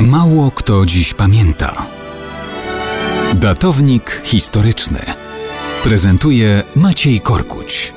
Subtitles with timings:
[0.00, 1.86] Mało kto dziś pamięta.
[3.34, 4.98] Datownik historyczny
[5.84, 7.94] prezentuje Maciej Korkuć.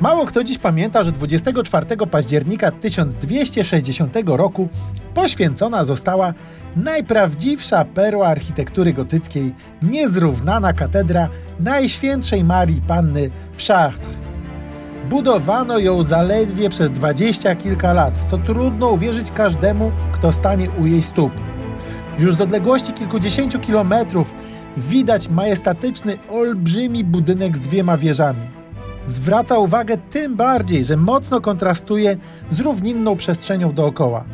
[0.00, 4.68] Mało kto dziś pamięta, że 24 października 1260 roku
[5.14, 6.34] poświęcona została
[6.76, 11.28] najprawdziwsza perła architektury gotyckiej, niezrównana katedra
[11.60, 14.29] Najświętszej Marii Panny w Chartres.
[15.10, 20.86] Budowano ją zaledwie przez dwadzieścia kilka lat, w co trudno uwierzyć każdemu, kto stanie u
[20.86, 21.32] jej stóp.
[22.18, 24.34] Już z odległości kilkudziesięciu kilometrów
[24.76, 28.40] widać majestatyczny, olbrzymi budynek z dwiema wieżami.
[29.06, 32.16] Zwraca uwagę tym bardziej, że mocno kontrastuje
[32.50, 34.24] z równinną przestrzenią dookoła.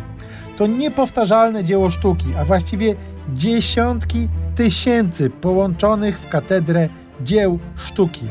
[0.57, 2.95] To niepowtarzalne dzieło sztuki, a właściwie
[3.35, 6.89] dziesiątki tysięcy połączonych w katedrę
[7.21, 8.25] dzieł sztuki.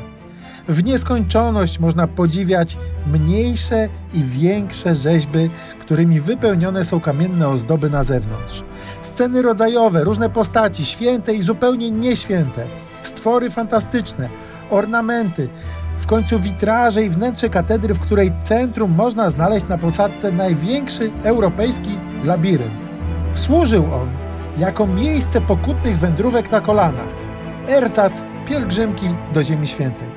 [0.68, 8.63] W nieskończoność można podziwiać mniejsze i większe rzeźby, którymi wypełnione są kamienne ozdoby na zewnątrz.
[9.02, 12.66] Sceny rodzajowe, różne postaci, święte i zupełnie nieświęte,
[13.04, 14.30] stwory fantastyczne,
[14.70, 15.49] ornamenty,
[15.98, 21.98] w końcu witraże i wnętrze katedry, w której centrum można znaleźć na posadzce największy europejski
[22.24, 22.90] labirynt.
[23.34, 24.10] Służył on
[24.58, 27.10] jako miejsce pokutnych wędrówek na kolanach.
[27.68, 28.13] Ercac
[28.48, 30.15] pielgrzymki do Ziemi Świętej.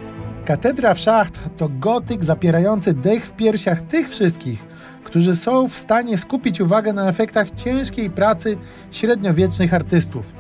[0.49, 4.65] Katedra w Chartres to gotyk zapierający dech w piersiach tych wszystkich,
[5.05, 8.57] którzy są w stanie skupić uwagę na efektach ciężkiej pracy
[8.91, 10.33] średniowiecznych artystów.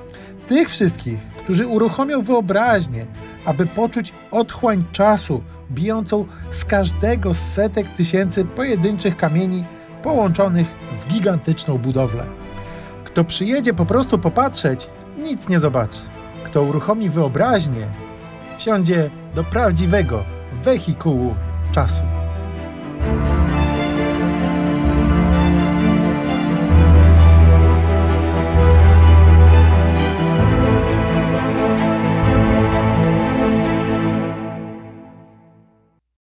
[0.46, 3.06] Tych wszystkich, którzy uruchomią wyobraźnię,
[3.44, 9.64] aby poczuć otchłań czasu bijącą z każdego z setek tysięcy pojedynczych kamieni
[10.02, 10.66] połączonych
[11.02, 12.24] w gigantyczną budowlę.
[13.04, 16.00] Kto przyjedzie po prostu popatrzeć, nic nie zobaczy.
[16.44, 17.86] Kto uruchomi wyobraźnię,
[18.58, 20.24] wsiądzie do prawdziwego
[20.64, 21.34] wehikułu
[21.72, 22.02] czasu.